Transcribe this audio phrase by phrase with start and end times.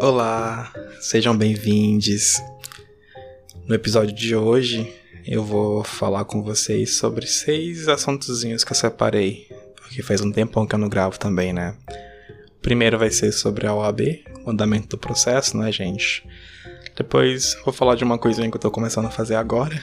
[0.00, 2.40] Olá, sejam bem-vindos.
[3.66, 4.90] No episódio de hoje,
[5.26, 10.66] eu vou falar com vocês sobre seis assuntozinhos que eu separei, porque faz um tempão
[10.66, 11.76] que eu não gravo também, né?
[12.56, 14.00] O primeiro vai ser sobre a OAB,
[14.46, 16.26] o andamento do processo, né, gente?
[16.96, 19.82] Depois vou falar de uma coisinha que eu tô começando a fazer agora,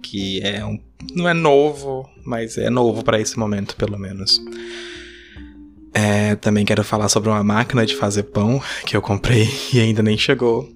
[0.00, 0.80] que é um
[1.14, 4.40] não é novo, mas é novo para esse momento, pelo menos.
[6.00, 10.00] É, também quero falar sobre uma máquina de fazer pão que eu comprei e ainda
[10.00, 10.72] nem chegou.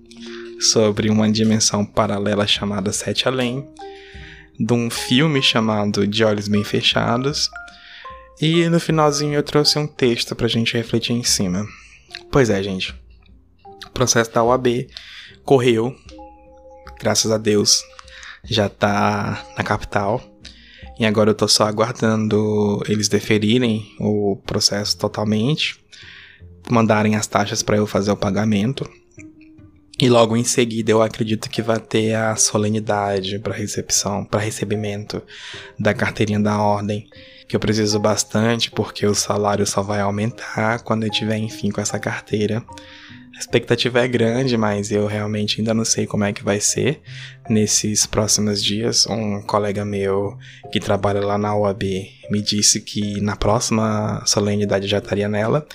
[0.59, 3.65] Sobre uma dimensão paralela chamada Sete Além.
[4.59, 7.49] De um filme chamado De Olhos Bem Fechados.
[8.41, 11.65] E no finalzinho eu trouxe um texto pra gente refletir em cima.
[12.29, 12.93] Pois é, gente.
[13.87, 14.89] O processo da UAB
[15.45, 15.95] correu.
[16.99, 17.81] Graças a Deus.
[18.43, 20.21] Já tá na capital.
[20.99, 25.81] E agora eu tô só aguardando eles deferirem o processo totalmente,
[26.71, 28.89] mandarem as taxas para eu fazer o pagamento.
[29.99, 35.23] E logo em seguida eu acredito que vai ter a solenidade para recepção, para recebimento
[35.79, 37.09] da carteirinha da ordem,
[37.47, 41.81] que eu preciso bastante porque o salário só vai aumentar quando eu tiver enfim com
[41.81, 42.65] essa carteira.
[43.35, 47.01] A expectativa é grande, mas eu realmente ainda não sei como é que vai ser
[47.49, 49.07] nesses próximos dias.
[49.07, 50.37] Um colega meu
[50.71, 51.83] que trabalha lá na UAB
[52.31, 55.67] me disse que na próxima solenidade já estaria nela,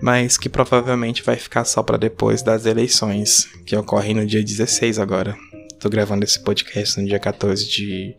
[0.00, 4.98] mas que provavelmente vai ficar só para depois das eleições, que ocorrem no dia 16
[4.98, 5.34] agora.
[5.80, 8.14] Tô gravando esse podcast no dia 14 de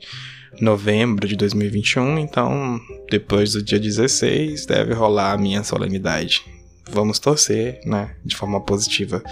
[0.59, 2.79] novembro de 2021, então
[3.09, 6.43] depois do dia 16 deve rolar a minha solenidade
[6.89, 9.23] vamos torcer, né, de forma positiva,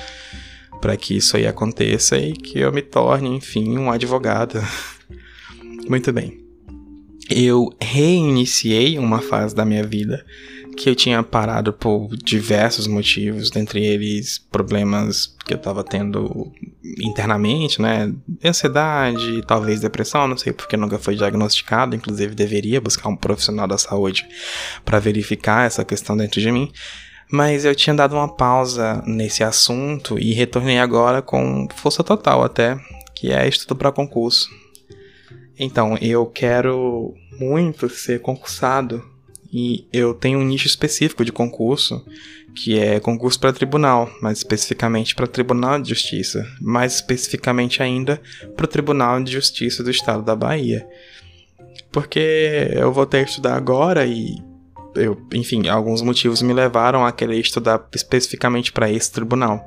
[0.81, 4.59] para que isso aí aconteça e que eu me torne, enfim, um advogado.
[5.89, 6.45] Muito bem.
[7.29, 10.25] Eu reiniciei uma fase da minha vida
[10.77, 16.53] que eu tinha parado por diversos motivos, dentre eles problemas que eu estava tendo
[17.01, 18.13] internamente, né?
[18.45, 23.77] Ansiedade, talvez depressão, não sei porque nunca foi diagnosticado, inclusive deveria buscar um profissional da
[23.77, 24.25] saúde
[24.85, 26.71] para verificar essa questão dentro de mim.
[27.31, 32.79] Mas eu tinha dado uma pausa nesse assunto e retornei agora com força total até,
[33.13, 34.49] que é estudo para concurso.
[35.59, 39.03] Então, eu quero muito ser concursado
[39.51, 42.05] e eu tenho um nicho específico de concurso,
[42.55, 48.21] que é concurso para tribunal, mais especificamente para Tribunal de Justiça, mais especificamente ainda
[48.55, 50.87] para o Tribunal de Justiça do Estado da Bahia.
[51.91, 54.35] Porque eu vou ter que estudar agora e
[54.97, 59.65] eu, enfim, alguns motivos me levaram a querer estudar especificamente para esse tribunal.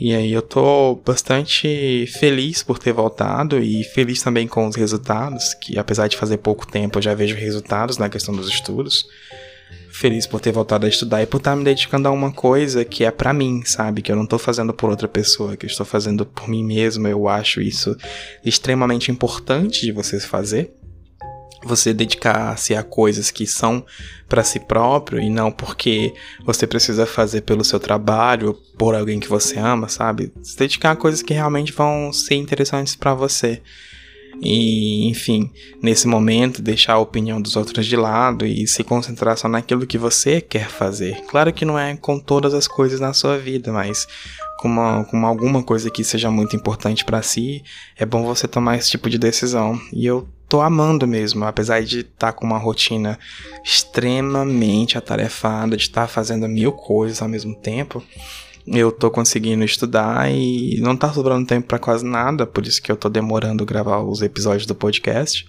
[0.00, 5.52] E aí eu tô bastante feliz por ter voltado e feliz também com os resultados,
[5.52, 9.06] que apesar de fazer pouco tempo eu já vejo resultados na questão dos estudos.
[9.92, 13.04] Feliz por ter voltado a estudar e por estar me dedicando a uma coisa que
[13.04, 14.00] é para mim, sabe?
[14.00, 17.06] Que eu não tô fazendo por outra pessoa, que eu estou fazendo por mim mesmo.
[17.06, 17.94] Eu acho isso
[18.42, 20.72] extremamente importante de vocês fazer
[21.64, 23.84] você dedicar-se a coisas que são
[24.28, 29.28] para si próprio e não porque você precisa fazer pelo seu trabalho, por alguém que
[29.28, 30.32] você ama, sabe?
[30.42, 33.60] Se dedicar a coisas que realmente vão ser interessantes para você.
[34.42, 35.50] E, enfim,
[35.82, 39.98] nesse momento, deixar a opinião dos outros de lado e se concentrar só naquilo que
[39.98, 41.20] você quer fazer.
[41.26, 44.06] Claro que não é com todas as coisas na sua vida, mas
[44.58, 47.62] com, uma, com alguma coisa que seja muito importante para si,
[47.98, 49.78] é bom você tomar esse tipo de decisão.
[49.92, 53.16] E eu tô amando mesmo, apesar de estar tá com uma rotina
[53.64, 58.04] extremamente atarefada, de estar tá fazendo mil coisas ao mesmo tempo.
[58.66, 62.90] Eu tô conseguindo estudar e não tá sobrando tempo para quase nada, por isso que
[62.90, 65.46] eu tô demorando gravar os episódios do podcast,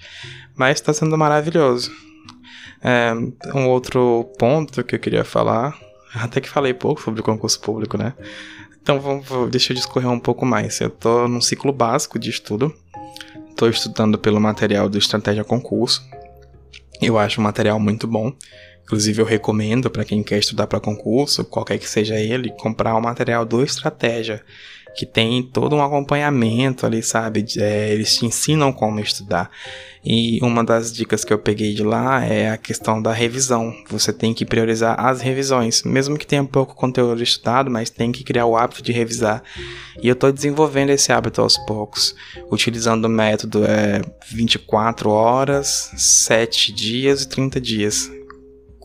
[0.56, 1.92] mas tá sendo maravilhoso.
[2.84, 3.12] É,
[3.56, 5.76] um outro ponto que eu queria falar,
[6.14, 8.14] até que falei pouco sobre o concurso público, né?
[8.84, 10.80] Então vamos, deixa eu discorrer um pouco mais.
[10.80, 12.74] Eu tô num ciclo básico de estudo,
[13.52, 16.04] Estou estudando pelo material do Estratégia Concurso.
[17.00, 18.34] Eu acho um material muito bom.
[18.84, 23.02] Inclusive, eu recomendo para quem quer estudar para concurso, qualquer que seja ele, comprar o
[23.02, 24.44] material do Estratégia
[24.96, 27.46] que tem todo um acompanhamento ali, sabe?
[27.58, 29.50] É, eles te ensinam como estudar.
[30.04, 33.74] E uma das dicas que eu peguei de lá é a questão da revisão.
[33.90, 38.24] Você tem que priorizar as revisões, mesmo que tenha pouco conteúdo estudado, mas tem que
[38.24, 39.44] criar o hábito de revisar.
[40.02, 42.16] E eu estou desenvolvendo esse hábito aos poucos,
[42.52, 48.12] utilizando o método é, 24 horas, 7 dias e 30 dias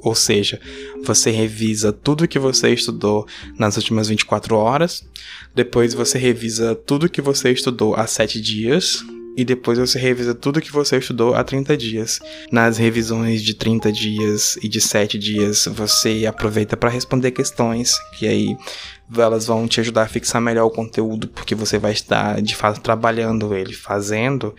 [0.07, 0.61] ou seja,
[1.03, 3.27] você revisa tudo que você estudou
[3.59, 5.05] nas últimas 24 horas,
[5.53, 9.05] depois você revisa tudo que você estudou há 7 dias
[9.37, 12.21] e depois você revisa tudo que você estudou há 30 dias.
[12.53, 18.29] Nas revisões de 30 dias e de 7 dias, você aproveita para responder questões, que
[18.29, 18.57] aí
[19.19, 22.81] elas vão te ajudar a fixar melhor o conteúdo, porque você vai estar de fato
[22.81, 24.55] trabalhando ele, fazendo.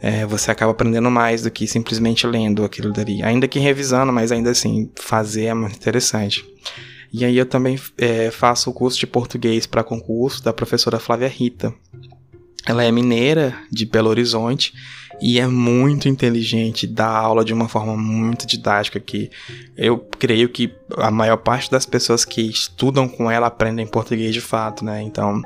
[0.00, 3.22] É, você acaba aprendendo mais do que simplesmente lendo aquilo dali.
[3.22, 6.44] Ainda que revisando, mas ainda assim, fazer é muito interessante.
[7.12, 11.28] E aí eu também é, faço o curso de português para concurso da professora Flávia
[11.28, 11.74] Rita.
[12.66, 14.72] Ela é mineira de Belo Horizonte
[15.20, 19.30] e é muito inteligente, dá aula de uma forma muito didática que
[19.76, 24.40] eu creio que a maior parte das pessoas que estudam com ela aprendem português de
[24.40, 25.02] fato, né?
[25.02, 25.42] Então,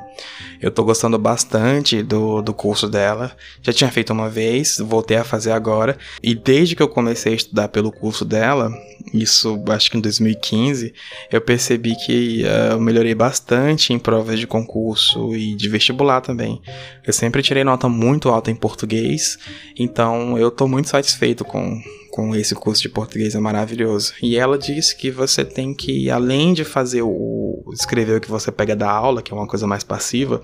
[0.61, 3.35] eu tô gostando bastante do, do curso dela.
[3.61, 5.97] Já tinha feito uma vez, voltei a fazer agora.
[6.21, 8.71] E desde que eu comecei a estudar pelo curso dela,
[9.13, 10.93] isso acho que em 2015,
[11.31, 16.61] eu percebi que uh, eu melhorei bastante em provas de concurso e de vestibular também.
[17.05, 19.37] Eu sempre tirei nota muito alta em português,
[19.77, 21.81] então eu tô muito satisfeito com
[22.13, 24.13] com esse curso de português é maravilhoso.
[24.21, 28.51] E ela disse que você tem que, além de fazer o escrever o que você
[28.51, 30.39] pega da aula, que é uma coisa mais passiva,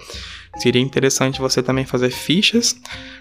[0.57, 2.75] seria interessante você também fazer fichas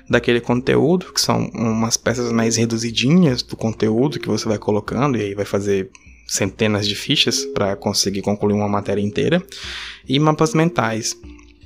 [0.09, 5.21] daquele conteúdo, que são umas peças mais reduzidinhas do conteúdo que você vai colocando e
[5.21, 5.91] aí vai fazer
[6.27, 9.43] centenas de fichas para conseguir concluir uma matéria inteira
[10.09, 11.15] e mapas mentais.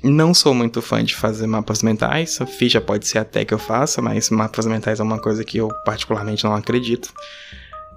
[0.03, 2.37] Não sou muito fã de fazer mapas mentais.
[2.57, 5.69] Ficha pode ser até que eu faça, mas mapas mentais é uma coisa que eu
[5.85, 7.13] particularmente não acredito.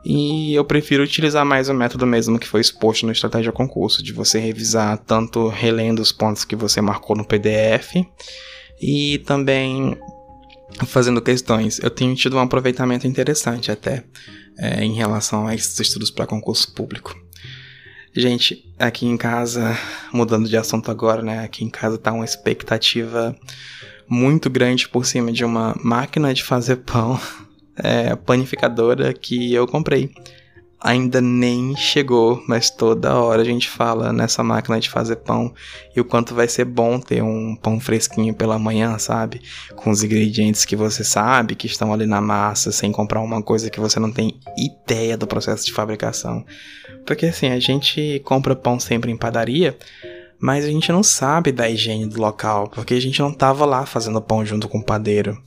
[0.05, 4.13] E eu prefiro utilizar mais o método mesmo que foi exposto no Estratégia Concurso, de
[4.13, 7.97] você revisar tanto relendo os pontos que você marcou no PDF
[8.81, 9.99] e também
[10.87, 11.81] fazendo questões.
[11.81, 14.05] Eu tenho tido um aproveitamento interessante até
[14.57, 17.26] é, em relação a esses estudos para concurso público.
[18.17, 19.77] Gente, aqui em casa,
[20.11, 21.45] mudando de assunto agora, né?
[21.45, 23.37] Aqui em casa tá uma expectativa
[24.09, 27.21] muito grande por cima de uma máquina de fazer pão,
[27.77, 30.15] é, panificadora que eu comprei
[30.81, 35.53] ainda nem chegou, mas toda hora a gente fala nessa máquina de fazer pão
[35.95, 39.41] e o quanto vai ser bom ter um pão fresquinho pela manhã, sabe?
[39.75, 43.71] Com os ingredientes que você sabe que estão ali na massa, sem comprar uma coisa
[43.71, 46.45] que você não tem ideia do processo de fabricação.
[47.07, 49.77] Porque assim, a gente compra pão sempre em padaria,
[50.39, 53.87] mas a gente não sabe da higiene do local, porque a gente não estava lá
[53.87, 55.41] fazendo pão junto com o padeiro.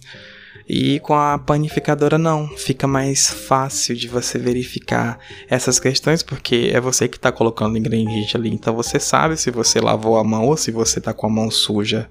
[0.70, 5.18] E com a panificadora não, fica mais fácil de você verificar
[5.50, 9.50] essas questões porque é você que está colocando o ingrediente ali, então você sabe se
[9.50, 12.08] você lavou a mão ou se você está com a mão suja.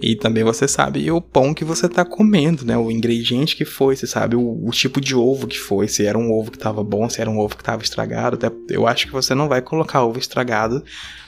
[0.00, 2.76] E também você sabe o pão que você está comendo, né?
[2.76, 6.18] O ingrediente que foi, você sabe o, o, tipo de ovo que foi, se era
[6.18, 8.34] um ovo que estava bom, se era um ovo que estava estragado.
[8.34, 10.82] Até eu acho que você não vai colocar ovo estragado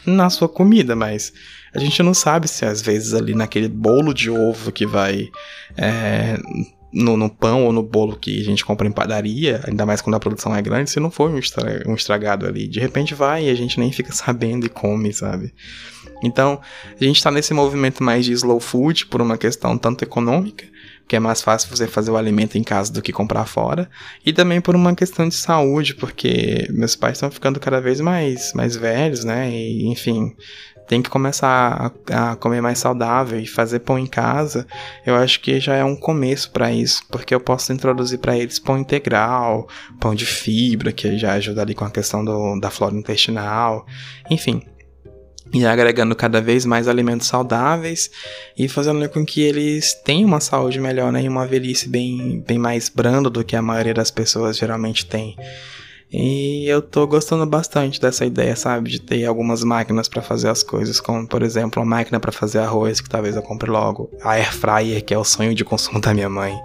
[0.04, 1.32] na sua comida, mas
[1.74, 5.28] a gente não sabe se às vezes ali naquele bolo de ovo que vai
[5.76, 6.38] é,
[6.92, 10.14] no, no, pão ou no bolo que a gente compra em padaria, ainda mais quando
[10.14, 12.66] a produção é grande, se não for um, estra, um estragado ali.
[12.66, 15.52] De repente vai e a gente nem fica sabendo e come, sabe?
[16.22, 16.60] Então,
[17.00, 20.64] a gente está nesse movimento mais de slow food por uma questão tanto econômica,
[21.06, 23.88] que é mais fácil você fazer o alimento em casa do que comprar fora,
[24.26, 28.52] e também por uma questão de saúde, porque meus pais estão ficando cada vez mais,
[28.52, 29.50] mais velhos, né?
[29.50, 30.34] E, enfim,
[30.88, 34.66] tem que começar a, a, comer mais saudável e fazer pão em casa,
[35.04, 38.58] eu acho que já é um começo para isso, porque eu posso introduzir para eles
[38.58, 39.68] pão integral,
[40.00, 43.86] pão de fibra, que já ajuda ali com a questão do, da flora intestinal,
[44.30, 44.62] enfim.
[45.52, 48.10] E agregando cada vez mais alimentos saudáveis
[48.56, 52.58] e fazendo com que eles tenham uma saúde melhor né, e uma velhice bem, bem
[52.58, 55.36] mais branda do que a maioria das pessoas geralmente tem.
[56.10, 58.90] E eu tô gostando bastante dessa ideia, sabe?
[58.90, 62.60] De ter algumas máquinas para fazer as coisas, como por exemplo, uma máquina para fazer
[62.60, 66.00] arroz, que talvez eu compre logo, a air fryer, que é o sonho de consumo
[66.00, 66.58] da minha mãe,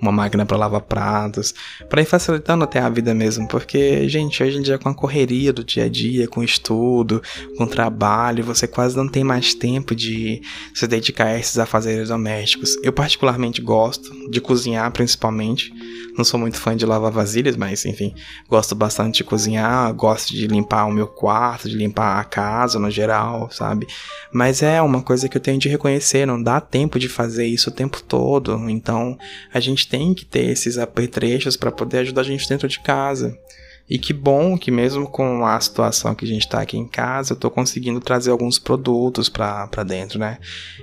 [0.00, 1.54] uma máquina para lavar pratos,
[1.88, 5.50] para ir facilitando até a vida mesmo, porque, gente, hoje em dia com a correria
[5.50, 7.22] do dia a dia, com estudo,
[7.56, 10.42] com trabalho, você quase não tem mais tempo de
[10.74, 12.76] se dedicar a esses afazeres domésticos.
[12.82, 15.72] Eu particularmente gosto de cozinhar, principalmente.
[16.16, 18.12] Não sou muito fã de lavar vasilhas, mas enfim,
[18.48, 22.76] gosto bastante bastante de cozinhar, gosto de limpar o meu quarto, de limpar a casa
[22.80, 23.86] no geral, sabe?
[24.32, 27.70] Mas é uma coisa que eu tenho de reconhecer, não dá tempo de fazer isso
[27.70, 28.68] o tempo todo.
[28.68, 29.16] Então,
[29.54, 33.38] a gente tem que ter esses apetrechos para poder ajudar a gente dentro de casa.
[33.88, 37.32] E que bom que mesmo com a situação que a gente tá aqui em casa,
[37.32, 40.38] eu tô conseguindo trazer alguns produtos para dentro, né?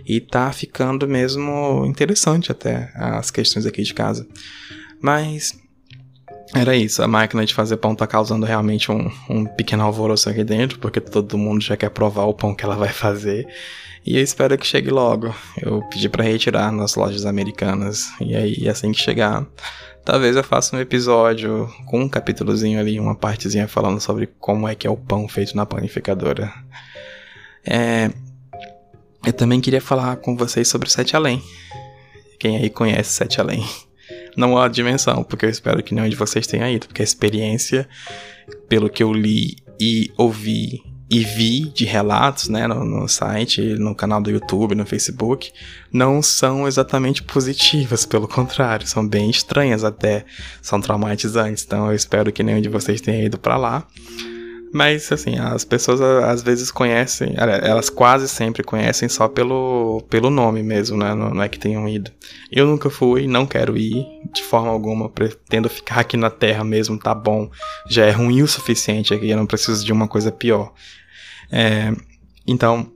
[0.05, 4.25] E tá ficando mesmo interessante até as questões aqui de casa.
[5.01, 5.57] Mas
[6.53, 10.43] era isso, a máquina de fazer pão tá causando realmente um, um pequeno alvoroço aqui
[10.43, 13.47] dentro, porque todo mundo já quer provar o pão que ela vai fazer.
[14.05, 15.35] E eu espero que chegue logo.
[15.61, 18.09] Eu pedi para retirar nas lojas americanas.
[18.21, 19.45] E aí, assim que chegar,
[20.05, 24.75] talvez eu faça um episódio com um capítulozinho ali, uma partezinha falando sobre como é
[24.75, 26.53] que é o pão feito na panificadora.
[27.65, 28.09] É,
[29.25, 31.43] eu também queria falar com vocês sobre Sete Além.
[32.39, 33.65] Quem aí conhece Sete Além?
[34.37, 37.89] Não há dimensão, porque eu espero que nenhum de vocês tenha ido, porque a experiência,
[38.69, 43.95] pelo que eu li e ouvi e vi de relatos, né, no, no, site, no
[43.95, 45.51] canal do YouTube, no Facebook,
[45.91, 50.25] não são exatamente positivas, pelo contrário, são bem estranhas até,
[50.61, 51.63] são traumatizantes.
[51.65, 53.87] Então eu espero que nenhum de vocês tenha ido para lá.
[54.73, 60.61] Mas, assim, as pessoas às vezes conhecem, elas quase sempre conhecem só pelo, pelo nome
[60.61, 61.15] mesmo, né?
[61.15, 62.11] Não, não, é que tenham ido.
[62.51, 66.97] Eu nunca fui, não quero ir, de forma alguma, pretendo ficar aqui na Terra mesmo,
[66.97, 67.49] tá bom.
[67.89, 70.73] Já é ruim o suficiente aqui, eu não preciso de uma coisa pior.
[71.51, 71.91] É,
[72.45, 72.91] então,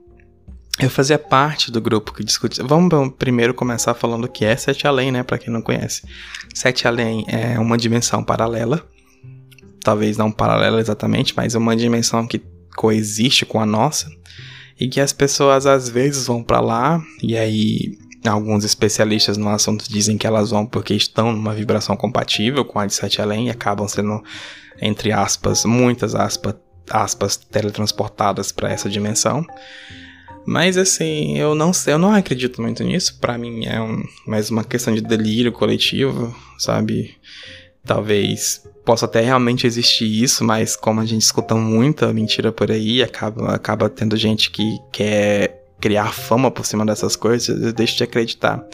[0.80, 2.64] eu fazia parte do grupo que discutia.
[2.64, 5.22] Vamos primeiro começar falando o que é Sete Além, né?
[5.22, 6.02] Para quem não conhece.
[6.54, 8.86] Sete Além é uma dimensão paralela
[9.82, 12.40] talvez não paralela exatamente, mas uma dimensão que
[12.76, 14.10] coexiste com a nossa
[14.80, 17.98] e que as pessoas às vezes vão para lá e aí
[18.28, 22.86] alguns especialistas no assunto dizem que elas vão porque estão numa vibração compatível com a
[22.86, 24.22] de Sete Além e acabam sendo
[24.80, 26.54] entre aspas, muitas aspas,
[26.90, 29.46] aspas teletransportadas para essa dimensão.
[30.44, 33.18] Mas assim, eu não sei, eu não acredito muito nisso.
[33.20, 37.16] Para mim é um, mais uma questão de delírio coletivo, sabe?
[37.84, 43.02] Talvez possa até realmente existir isso, mas como a gente escuta muita mentira por aí,
[43.02, 48.04] acaba, acaba tendo gente que quer criar fama por cima dessas coisas, eu deixo de
[48.04, 48.64] acreditar.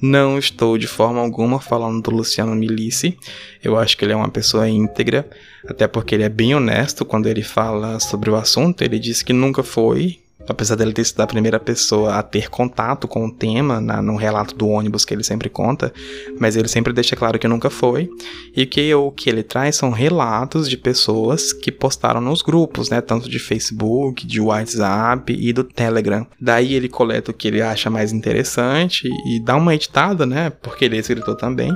[0.00, 3.18] Não estou de forma alguma falando do Luciano Milici.
[3.62, 5.28] Eu acho que ele é uma pessoa íntegra,
[5.68, 8.82] até porque ele é bem honesto quando ele fala sobre o assunto.
[8.82, 13.08] Ele disse que nunca foi, apesar dele ter sido a primeira pessoa a ter contato
[13.08, 15.92] com o tema na, no relato do ônibus que ele sempre conta,
[16.38, 18.08] mas ele sempre deixa claro que nunca foi,
[18.54, 23.00] e que o que ele traz são relatos de pessoas que postaram nos grupos, né,
[23.00, 26.26] tanto de Facebook, de WhatsApp e do Telegram.
[26.40, 30.84] Daí ele coleta o que ele acha mais interessante e dá uma editada, né, porque
[30.84, 31.74] ele é escritor também.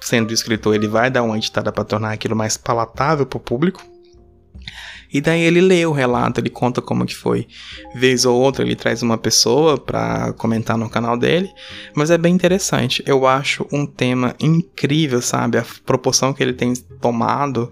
[0.00, 3.95] Sendo escritor, ele vai dar uma editada para tornar aquilo mais palatável para o público.
[5.12, 7.46] E daí ele lê o relato, ele conta como que foi.
[7.94, 11.50] Vez ou outra ele traz uma pessoa para comentar no canal dele,
[11.94, 13.02] mas é bem interessante.
[13.06, 15.58] Eu acho um tema incrível, sabe?
[15.58, 17.70] A proporção que ele tem tomado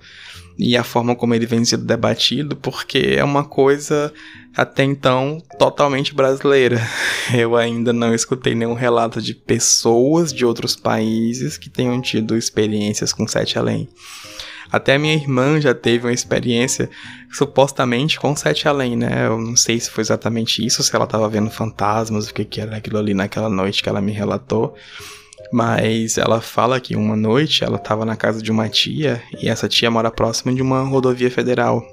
[0.59, 4.13] e a forma como ele vem sendo debatido, porque é uma coisa
[4.57, 6.81] até então totalmente brasileira.
[7.35, 13.13] Eu ainda não escutei nenhum relato de pessoas de outros países que tenham tido experiências
[13.13, 13.89] com Sete Além.
[14.71, 16.89] Até minha irmã já teve uma experiência
[17.31, 19.27] supostamente com Sete Além, né?
[19.27, 22.61] Eu não sei se foi exatamente isso, se ela tava vendo fantasmas, o que, que
[22.61, 24.75] era aquilo ali naquela noite que ela me relatou.
[25.53, 29.69] Mas ela fala que uma noite ela estava na casa de uma tia e essa
[29.69, 31.85] tia mora próxima de uma rodovia federal.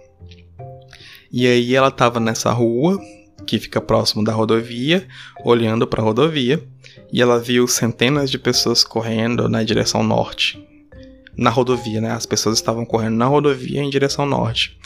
[1.31, 2.99] E aí ela estava nessa rua
[3.45, 5.07] que fica próximo da rodovia,
[5.43, 6.63] olhando para a rodovia,
[7.11, 10.70] e ela viu centenas de pessoas correndo na direção norte
[11.41, 12.11] na rodovia, né?
[12.11, 14.77] As pessoas estavam correndo na rodovia em direção norte.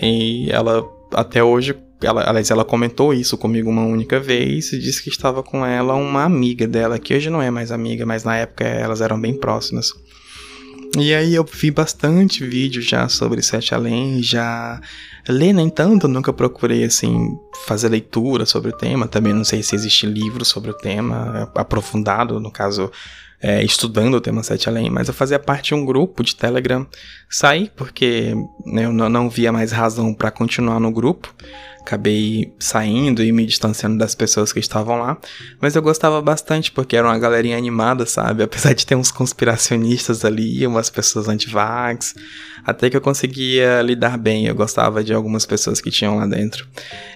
[0.00, 5.02] E ela, até hoje, ela, aliás, ela comentou isso comigo uma única vez e disse
[5.02, 8.36] que estava com ela uma amiga dela, que hoje não é mais amiga, mas na
[8.36, 9.92] época elas eram bem próximas.
[10.96, 14.80] E aí eu vi bastante vídeo já sobre Sete Além, já
[15.28, 19.74] ler nem tanto, nunca procurei assim fazer leitura sobre o tema, também não sei se
[19.74, 22.92] existe livro sobre o tema aprofundado, no caso
[23.46, 26.86] é, estudando o tema 7 além, mas eu fazia parte de um grupo de Telegram.
[27.28, 28.34] Saí porque
[28.64, 31.34] né, eu não via mais razão para continuar no grupo.
[31.82, 35.18] Acabei saindo e me distanciando das pessoas que estavam lá.
[35.60, 38.42] Mas eu gostava bastante porque era uma galerinha animada, sabe?
[38.42, 42.14] Apesar de ter uns conspiracionistas ali, umas pessoas anti-vax.
[42.64, 44.46] Até que eu conseguia lidar bem.
[44.46, 46.66] Eu gostava de algumas pessoas que tinham lá dentro.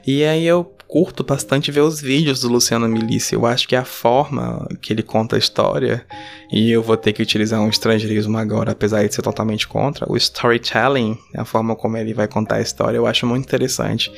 [0.06, 3.36] E aí eu curto bastante ver os vídeos do Luciano Milícia.
[3.36, 6.04] Eu acho que a forma que ele conta a história,
[6.50, 10.16] e eu vou ter que utilizar um estrangeirismo agora, apesar de ser totalmente contra, o
[10.16, 14.10] storytelling, a forma como ele vai contar a história, eu acho muito interessante.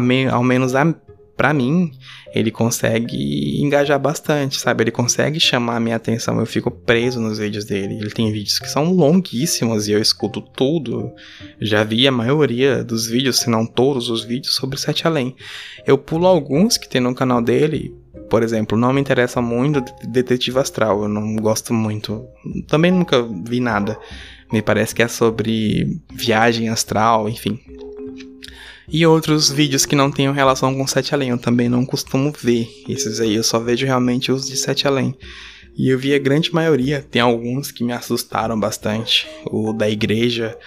[0.00, 0.94] Me, ao menos a,
[1.40, 1.90] para mim,
[2.34, 4.84] ele consegue engajar bastante, sabe?
[4.84, 6.38] Ele consegue chamar a minha atenção.
[6.38, 7.94] Eu fico preso nos vídeos dele.
[7.94, 11.10] Ele tem vídeos que são longuíssimos e eu escuto tudo.
[11.58, 15.34] Já vi a maioria dos vídeos, se não todos os vídeos, sobre Sete Além.
[15.86, 17.94] Eu pulo alguns que tem no canal dele.
[18.28, 21.04] Por exemplo, não me interessa muito Detetive Astral.
[21.04, 22.22] Eu não gosto muito.
[22.68, 23.98] Também nunca vi nada.
[24.52, 27.58] Me parece que é sobre viagem astral, enfim.
[28.92, 32.68] E outros vídeos que não tenham relação com Sete Além, eu também não costumo ver.
[32.88, 35.14] Esses aí eu só vejo realmente os de Sete Além.
[35.76, 39.28] E eu vi a grande maioria, tem alguns que me assustaram bastante.
[39.46, 40.58] O da igreja,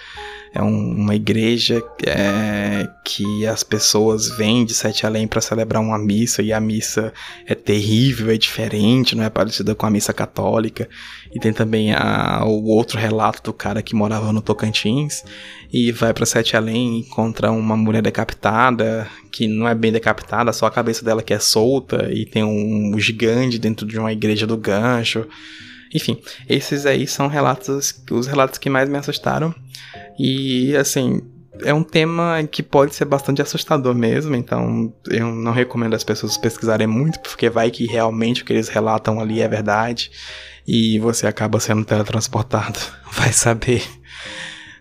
[0.54, 5.98] é um, uma igreja é, que as pessoas vêm de Sete Além para celebrar uma
[5.98, 7.12] missa e a missa
[7.44, 10.88] é terrível, é diferente, não é parecida com a missa católica.
[11.34, 15.24] E tem também a, o outro relato do cara que morava no Tocantins
[15.72, 20.52] e vai para Sete Além e encontra uma mulher decapitada, que não é bem decapitada,
[20.52, 24.46] só a cabeça dela que é solta e tem um gigante dentro de uma igreja
[24.46, 25.26] do gancho.
[25.92, 26.16] Enfim,
[26.48, 29.52] esses aí são relatos, os relatos que mais me assustaram.
[30.18, 31.20] E assim,
[31.62, 36.36] é um tema que pode ser bastante assustador mesmo, então eu não recomendo as pessoas
[36.36, 40.10] pesquisarem muito, porque vai que realmente o que eles relatam ali é verdade
[40.66, 42.78] e você acaba sendo teletransportado.
[43.12, 43.82] Vai saber.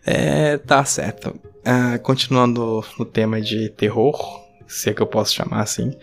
[0.05, 1.29] É, tá certo.
[1.59, 5.95] Uh, continuando no tema de terror, se é que eu posso chamar assim,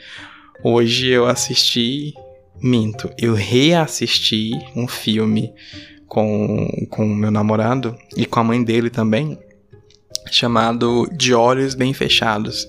[0.63, 2.15] hoje eu assisti
[2.63, 5.53] Minto, eu reassisti um filme
[6.11, 9.39] com o meu namorado e com a mãe dele também,
[10.29, 12.69] chamado De Olhos Bem Fechados.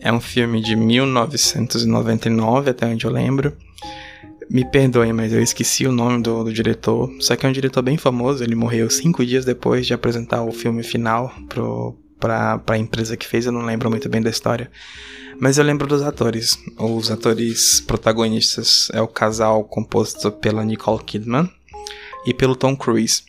[0.00, 3.56] É um filme de 1999, até onde eu lembro.
[4.50, 7.10] Me perdoem, mas eu esqueci o nome do, do, diretor.
[7.20, 8.44] Só que é um diretor bem famoso.
[8.44, 13.26] Ele morreu cinco dias depois de apresentar o filme final pro, pra, pra empresa que
[13.26, 13.46] fez.
[13.46, 14.70] Eu não lembro muito bem da história.
[15.40, 16.58] Mas eu lembro dos atores.
[16.78, 21.50] Os atores protagonistas é o casal composto pela Nicole Kidman
[22.28, 23.22] e pelo Tom Cruise.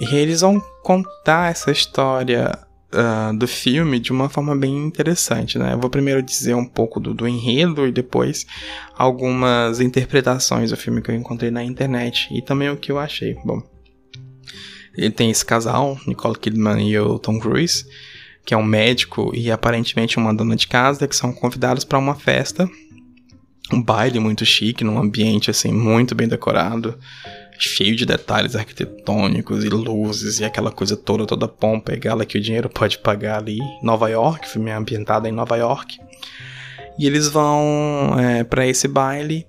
[0.00, 2.58] E eles vão contar essa história
[2.92, 5.74] uh, do filme de uma forma bem interessante, né?
[5.74, 8.46] Eu vou primeiro dizer um pouco do, do enredo e depois
[8.96, 13.36] algumas interpretações do filme que eu encontrei na internet e também o que eu achei.
[13.44, 13.62] Bom,
[14.96, 17.84] ele tem esse casal, Nicole Kidman e o Tom Cruise
[18.44, 22.14] que é um médico e aparentemente uma dona de casa, que são convidados para uma
[22.14, 22.68] festa,
[23.72, 26.98] um baile muito chique, num ambiente assim muito bem decorado,
[27.68, 32.38] cheio de detalhes arquitetônicos e luzes e aquela coisa toda, toda pompa e gala que
[32.38, 33.58] o dinheiro pode pagar ali.
[33.82, 35.98] Nova York, filme ambientado em Nova York.
[36.98, 39.46] E eles vão é, para esse baile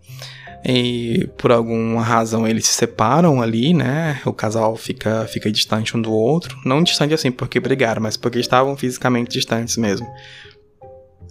[0.65, 4.21] e por alguma razão eles se separam ali, né?
[4.25, 6.57] O casal fica, fica distante um do outro.
[6.65, 10.07] Não distante assim porque brigaram, mas porque estavam fisicamente distantes mesmo.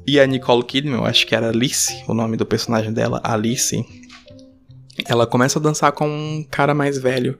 [0.06, 3.82] E a Nicole Kidman, eu acho que era Alice, o nome do personagem dela, Alice.
[5.06, 7.38] Ela começa a dançar com um cara mais velho,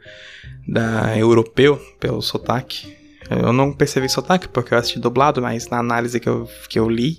[0.67, 2.97] da europeu, pelo sotaque.
[3.31, 6.89] Eu não percebi sotaque porque eu assisti dublado, mas na análise que eu, que eu
[6.89, 7.17] li,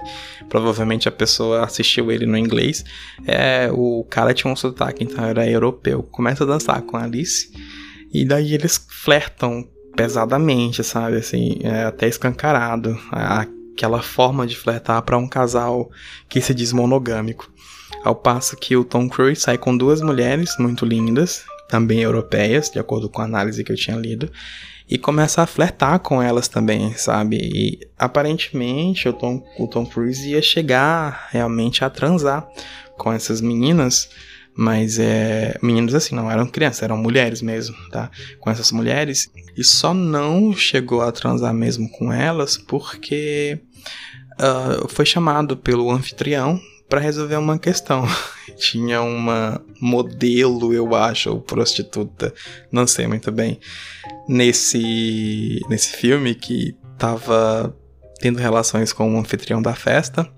[0.49, 2.83] provavelmente a pessoa assistiu ele no inglês,
[3.25, 6.03] é, o cara tinha um sotaque, então era europeu.
[6.03, 7.51] Começa a dançar com a Alice,
[8.13, 11.17] e daí eles flertam pesadamente, sabe?
[11.17, 12.97] Assim, é até escancarado.
[13.11, 15.89] Aquela forma de flertar para um casal
[16.29, 17.51] que se diz monogâmico.
[18.03, 22.79] Ao passo que o Tom Cruise sai com duas mulheres muito lindas, também europeias, de
[22.79, 24.31] acordo com a análise que eu tinha lido,
[24.89, 27.37] e começa a flertar com elas também, sabe?
[27.37, 32.47] E aparentemente o Tom, o Tom Cruise ia chegar realmente a transar
[32.97, 34.09] com essas meninas,
[34.55, 35.57] mas é.
[35.63, 38.11] Meninas assim, não eram crianças, eram mulheres mesmo, tá?
[38.39, 43.59] Com essas mulheres, e só não chegou a transar mesmo com elas porque
[44.33, 46.59] uh, foi chamado pelo anfitrião
[46.93, 48.05] para resolver uma questão.
[48.55, 52.31] Tinha uma modelo, eu acho, ou prostituta,
[52.71, 53.59] não sei muito bem,
[54.29, 57.75] nesse, nesse filme que tava
[58.19, 60.31] tendo relações com o anfitrião da festa.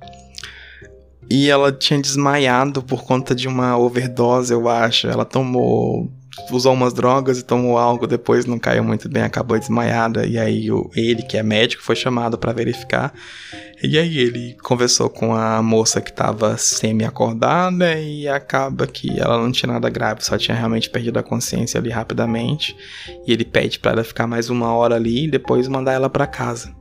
[1.30, 5.08] E ela tinha desmaiado por conta de uma overdose, eu acho.
[5.08, 6.10] Ela tomou
[6.52, 10.26] usou umas drogas e tomou algo, depois não caiu muito bem, acabou desmaiada.
[10.26, 13.14] E aí o, ele, que é médico, foi chamado para verificar.
[13.82, 19.52] E aí ele conversou com a moça que estava semi-acordada e acaba que ela não
[19.52, 22.76] tinha nada grave, só tinha realmente perdido a consciência ali rapidamente.
[23.28, 26.28] E ele pede para ela ficar mais uma hora ali e depois mandar ela para
[26.28, 26.74] casa.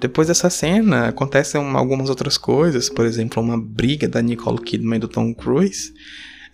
[0.00, 5.00] Depois dessa cena, acontecem algumas outras coisas, por exemplo, uma briga da Nicole Kidman e
[5.00, 5.92] do Tom Cruise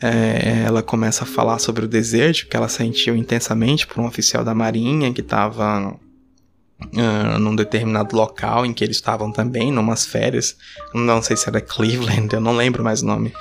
[0.00, 4.42] é, ela começa a falar sobre o desejo que ela sentiu intensamente por um oficial
[4.42, 10.56] da Marinha que estava uh, num determinado local em que eles estavam também, numas férias.
[10.94, 13.32] Não sei se era Cleveland, eu não lembro mais o nome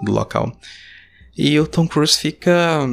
[0.00, 0.56] do local.
[1.36, 2.88] E o Tom Cruise fica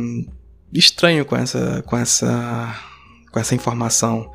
[0.73, 2.75] estranho com essa, com essa,
[3.31, 4.29] com essa informação.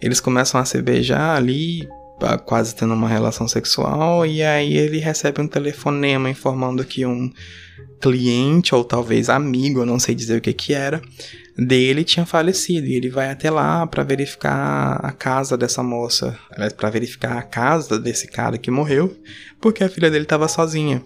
[0.00, 1.86] Eles começam a se beijar ali,
[2.44, 7.30] quase tendo uma relação sexual, e aí ele recebe um telefonema informando que um
[8.00, 11.02] cliente ou talvez amigo, eu não sei dizer o que que era,
[11.56, 16.38] dele tinha falecido e ele vai até lá para verificar a casa dessa moça,
[16.76, 19.14] para verificar a casa desse cara que morreu,
[19.60, 21.02] porque a filha dele estava sozinha.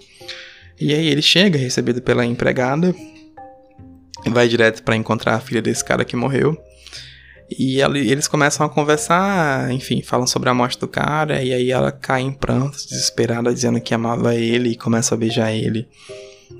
[0.80, 2.94] E aí ele chega, recebido pela empregada,
[4.26, 6.56] vai direto para encontrar a filha desse cara que morreu.
[7.50, 11.92] E eles começam a conversar, enfim, falam sobre a morte do cara, e aí ela
[11.92, 15.86] cai em prantos, desesperada, dizendo que amava ele e começa a beijar ele.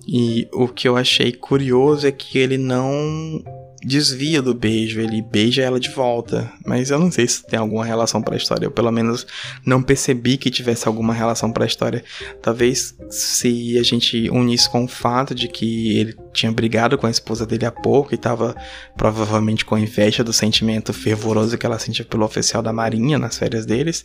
[0.07, 3.43] E o que eu achei curioso é que ele não
[3.85, 6.51] desvia do beijo, ele beija ela de volta.
[6.65, 8.67] Mas eu não sei se tem alguma relação para a história.
[8.67, 9.27] Eu pelo menos
[9.65, 12.03] não percebi que tivesse alguma relação para a história.
[12.43, 17.11] Talvez se a gente unisse com o fato de que ele tinha brigado com a
[17.11, 18.57] esposa dele há pouco e estava
[18.97, 23.65] provavelmente com inveja do sentimento fervoroso que ela sentia pelo oficial da marinha nas férias
[23.65, 24.05] deles.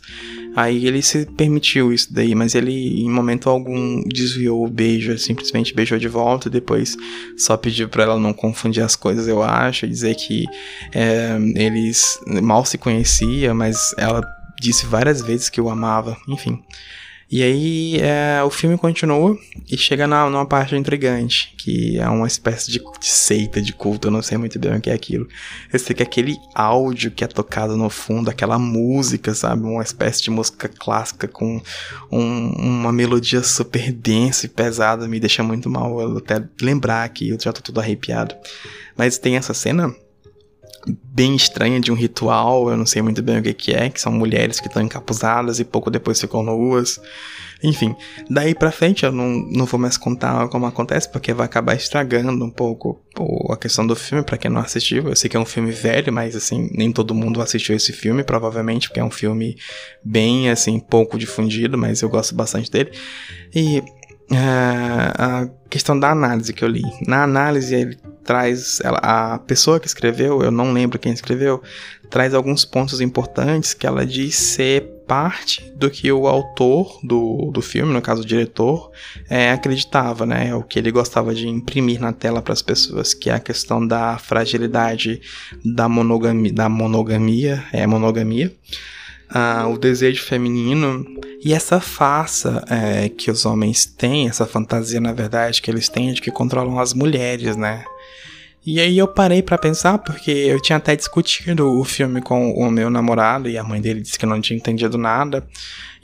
[0.54, 5.74] Aí ele se permitiu isso daí, mas ele em momento algum desviou o beijo, simplesmente
[5.74, 6.96] beijou de volta e depois
[7.36, 10.46] só pediu para ela não confundir as coisas, eu acho, e dizer que
[10.92, 14.22] é, eles mal se conhecia, mas ela
[14.60, 16.62] disse várias vezes que o amava, enfim.
[17.32, 19.38] E aí é, o filme continua
[19.70, 24.08] e chega na, numa parte intrigante, que é uma espécie de, de, seita, de culto,
[24.08, 25.28] eu não sei muito bem o que é aquilo.
[25.72, 29.62] Eu sei que aquele áudio que é tocado no fundo, aquela música, sabe?
[29.62, 31.62] Uma espécie de música clássica com
[32.10, 36.00] um, uma melodia super densa e pesada, me deixa muito mal.
[36.00, 38.34] Eu até lembrar que eu já tô todo arrepiado.
[38.96, 39.94] Mas tem essa cena
[40.86, 44.00] bem estranha de um ritual, eu não sei muito bem o que, que é, que
[44.00, 47.00] são mulheres que estão encapuzadas e pouco depois ficam nuas.
[47.62, 47.94] Enfim,
[48.30, 52.42] daí pra frente eu não, não vou mais contar como acontece, porque vai acabar estragando
[52.42, 53.02] um pouco
[53.50, 55.08] a questão do filme, para quem não assistiu.
[55.08, 58.24] Eu sei que é um filme velho, mas assim, nem todo mundo assistiu esse filme,
[58.24, 59.58] provavelmente, porque é um filme
[60.02, 62.92] bem, assim, pouco difundido, mas eu gosto bastante dele.
[63.54, 63.80] E
[64.30, 66.82] uh, a questão da análise que eu li.
[67.06, 67.98] Na análise, ele
[68.30, 71.60] traz ela, a pessoa que escreveu, eu não lembro quem escreveu,
[72.08, 77.60] traz alguns pontos importantes que ela diz ser parte do que o autor do, do
[77.60, 78.92] filme, no caso o diretor,
[79.28, 80.54] é, acreditava, né?
[80.54, 83.84] O que ele gostava de imprimir na tela para as pessoas, que é a questão
[83.84, 85.20] da fragilidade
[85.64, 88.54] da monogamia, da monogamia, é monogamia.
[89.28, 91.04] Ah, o desejo feminino
[91.44, 96.12] e essa farsa é, que os homens têm, essa fantasia na verdade que eles têm
[96.12, 97.84] de que controlam as mulheres, né?
[98.64, 102.70] E aí eu parei para pensar, porque eu tinha até discutido o filme com o
[102.70, 105.46] meu namorado e a mãe dele disse que não tinha entendido nada.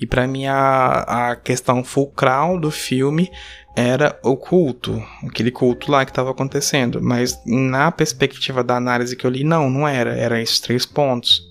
[0.00, 3.30] E para mim a, a questão fulcral do filme
[3.76, 7.02] era o culto, aquele culto lá que estava acontecendo.
[7.02, 10.16] Mas na perspectiva da análise que eu li, não, não era.
[10.16, 11.42] Eram esses três pontos.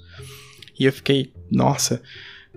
[0.80, 2.02] E eu fiquei, nossa,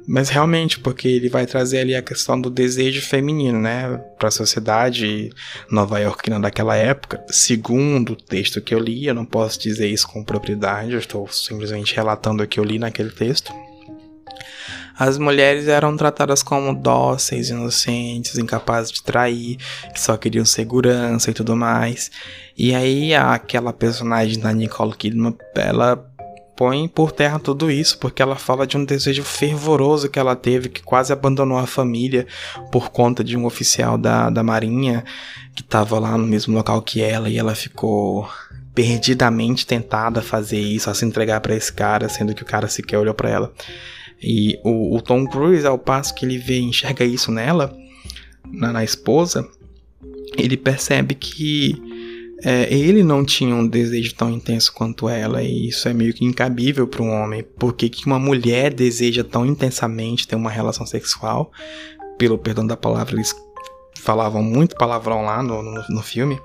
[0.08, 4.30] mas realmente, porque ele vai trazer ali a questão do desejo feminino, né, para a
[4.30, 5.28] sociedade
[5.70, 7.22] nova-iorquina daquela época.
[7.28, 11.28] Segundo o texto que eu li, eu não posso dizer isso com propriedade, eu estou
[11.28, 13.52] simplesmente relatando o que eu li naquele texto.
[14.98, 19.58] As mulheres eram tratadas como dóceis, inocentes, incapazes de trair,
[19.92, 22.10] que só queriam segurança e tudo mais.
[22.56, 26.04] E aí aquela personagem da Nicole Kidman, ela
[26.58, 30.68] põe por terra tudo isso, porque ela fala de um desejo fervoroso que ela teve,
[30.68, 32.26] que quase abandonou a família
[32.72, 35.04] por conta de um oficial da, da Marinha
[35.54, 38.28] que estava lá no mesmo local que ela e ela ficou
[38.74, 42.66] perdidamente tentada a fazer isso, a se entregar para esse cara, sendo que o cara
[42.66, 43.52] sequer olhou para ela.
[44.20, 47.72] E o, o, Tom Cruise, ao passo que ele vê enxerga isso nela,
[48.50, 49.48] na, na esposa,
[50.36, 51.80] ele percebe que
[52.44, 56.24] é, ele não tinha um desejo tão intenso quanto ela, e isso é meio que
[56.24, 57.42] incabível para um homem.
[57.42, 61.50] Por que, uma mulher deseja tão intensamente ter uma relação sexual?
[62.16, 63.34] Pelo perdão da palavra, eles
[63.96, 66.40] falavam muito palavrão lá no, no, no filme.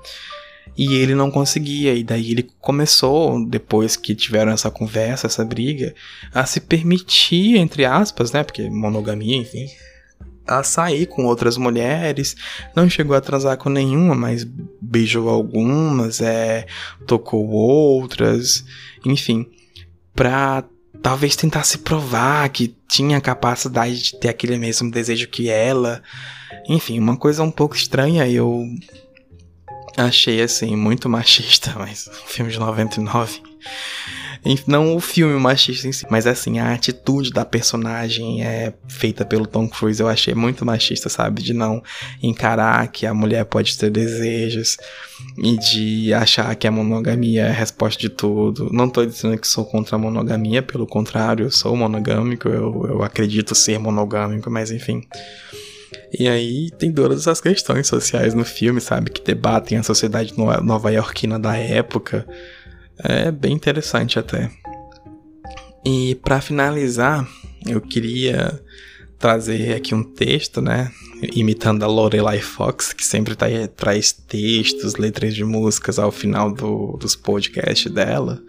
[0.76, 5.94] E ele não conseguia, e daí ele começou, depois que tiveram essa conversa, essa briga,
[6.32, 8.42] a se permitir, entre aspas, né?
[8.42, 9.66] Porque monogamia, enfim,
[10.46, 12.36] a sair com outras mulheres,
[12.74, 14.46] não chegou a transar com nenhuma, mas
[14.84, 16.66] beijou algumas, é,
[17.06, 18.64] tocou outras,
[19.04, 19.46] enfim,
[20.14, 20.64] pra
[21.02, 26.02] talvez tentar se provar que tinha capacidade de ter aquele mesmo desejo que ela.
[26.68, 28.64] Enfim, uma coisa um pouco estranha, eu
[29.96, 33.42] achei assim muito machista, mas um filme de 99
[34.66, 39.46] Não o filme machista em si, mas assim, a atitude da personagem é feita pelo
[39.46, 41.42] Tom Cruise, eu achei muito machista, sabe?
[41.42, 41.82] De não
[42.22, 44.76] encarar que a mulher pode ter desejos
[45.38, 48.68] e de achar que a monogamia é a resposta de tudo.
[48.70, 53.02] Não tô dizendo que sou contra a monogamia, pelo contrário, eu sou monogâmico, eu, eu
[53.02, 55.02] acredito ser monogâmico, mas enfim.
[56.18, 59.10] E aí tem todas as questões sociais no filme, sabe?
[59.10, 62.26] Que debatem a sociedade nova-iorquina da época.
[62.98, 64.50] É bem interessante até.
[65.84, 67.28] E para finalizar,
[67.66, 68.60] eu queria
[69.18, 70.90] trazer aqui um texto, né?
[71.34, 76.96] Imitando a Lorelai Fox, que sempre tá, traz textos, letras de músicas ao final do,
[76.98, 78.42] dos podcasts dela.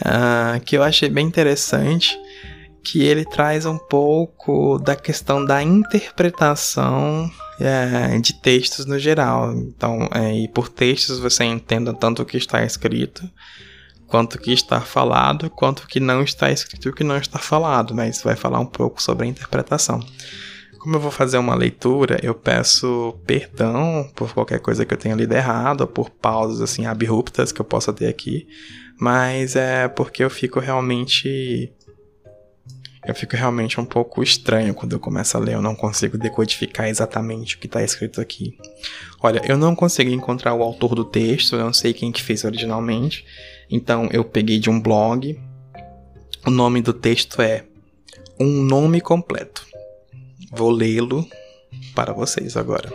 [0.00, 2.18] Uh, que eu achei bem interessante
[2.82, 9.52] que ele traz um pouco da questão da interpretação é, de textos no geral.
[9.52, 13.28] Então, é, e por textos você entenda tanto o que está escrito,
[14.06, 17.16] quanto o que está falado, quanto o que não está escrito e o que não
[17.16, 20.00] está falado, mas vai falar um pouco sobre a interpretação.
[20.78, 25.14] Como eu vou fazer uma leitura, eu peço perdão por qualquer coisa que eu tenha
[25.14, 28.46] lido errado, ou por pausas assim abruptas que eu possa ter aqui,
[29.00, 31.72] mas é porque eu fico realmente
[33.06, 36.88] eu fico realmente um pouco estranho quando eu começo a ler, eu não consigo decodificar
[36.88, 38.56] exatamente o que está escrito aqui.
[39.22, 42.44] Olha, eu não consegui encontrar o autor do texto, eu não sei quem que fez
[42.44, 43.24] originalmente,
[43.70, 45.38] então eu peguei de um blog.
[46.46, 47.64] O nome do texto é
[48.40, 49.66] Um Nome Completo.
[50.50, 51.26] Vou lê-lo
[51.94, 52.92] para vocês agora.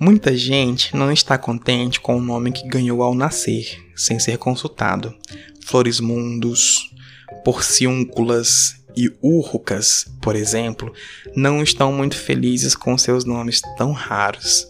[0.00, 5.12] Muita gente não está contente com o nome que ganhou ao nascer, sem ser consultado.
[5.64, 6.88] Florismundos,
[7.44, 10.92] porciúnculas e úrrucas, por exemplo,
[11.36, 14.66] não estão muito felizes com seus nomes tão raros.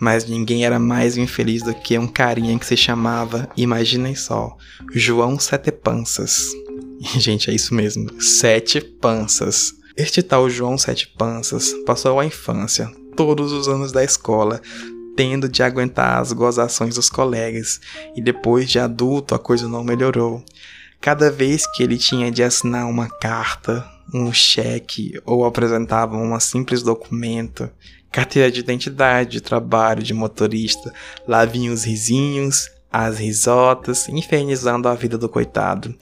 [0.00, 4.56] Mas ninguém era mais infeliz do que um carinha que se chamava, imaginem só,
[4.92, 6.46] João Sete Panças.
[7.18, 9.72] Gente, é isso mesmo, Sete Panças.
[9.96, 14.60] Este tal João Sete Panças passou a infância, todos os anos da escola,
[15.16, 17.80] tendo de aguentar as gozações dos colegas,
[18.14, 20.44] e depois de adulto a coisa não melhorou.
[21.00, 26.82] Cada vez que ele tinha de assinar uma carta, um cheque ou apresentava um simples
[26.82, 27.70] documento,
[28.10, 30.92] carteira de identidade, de trabalho, de motorista,
[31.26, 35.94] lá vinham os risinhos, as risotas, infernizando a vida do coitado.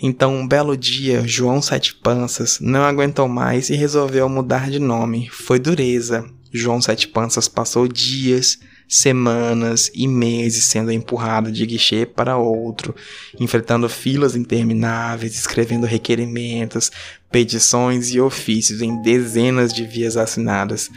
[0.00, 5.28] Então, um belo dia, João Sete Panças não aguentou mais e resolveu mudar de nome.
[5.30, 6.28] Foi dureza.
[6.52, 8.58] João Sete Panças passou dias
[8.92, 12.94] semanas e meses sendo empurrado de guichê para outro,
[13.40, 16.92] enfrentando filas intermináveis, escrevendo requerimentos,
[17.30, 20.90] petições e ofícios em dezenas de vias assinadas.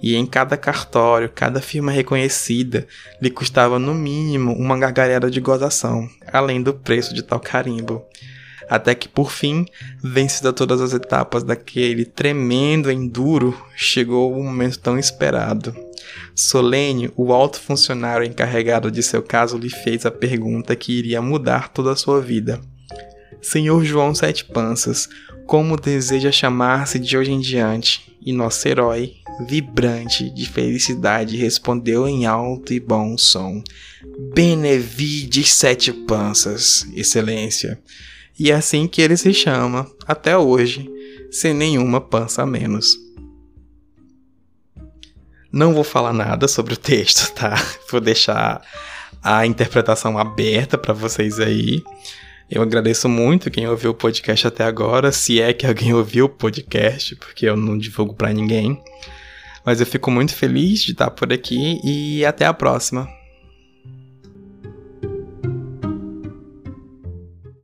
[0.00, 2.86] E em cada cartório, cada firma reconhecida
[3.20, 8.04] lhe custava no mínimo uma gargalhada de gozação, além do preço de tal carimbo
[8.68, 9.66] até que por fim,
[10.00, 15.74] vencida todas as etapas daquele tremendo enduro, chegou o momento tão esperado.
[16.34, 21.68] Solene, o alto funcionário encarregado de seu caso, lhe fez a pergunta que iria mudar
[21.68, 22.60] toda a sua vida.
[23.42, 25.08] Senhor João Sete Panças,
[25.46, 28.16] como deseja chamar-se de hoje em diante?
[28.24, 29.14] E nosso herói,
[29.48, 33.62] vibrante de felicidade, respondeu em alto e bom som:
[34.34, 37.80] Benevide Sete Panças, Excelência.
[38.38, 40.88] E é assim que ele se chama, até hoje,
[41.30, 42.96] sem nenhuma pança a menos.
[45.52, 47.54] Não vou falar nada sobre o texto, tá?
[47.90, 48.62] Vou deixar
[49.22, 51.82] a interpretação aberta para vocês aí.
[52.48, 56.28] Eu agradeço muito quem ouviu o podcast até agora, se é que alguém ouviu o
[56.28, 58.80] podcast, porque eu não divulgo para ninguém.
[59.64, 63.08] Mas eu fico muito feliz de estar por aqui e até a próxima.